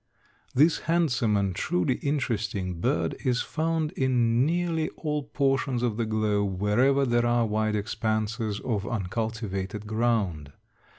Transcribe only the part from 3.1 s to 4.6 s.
is found in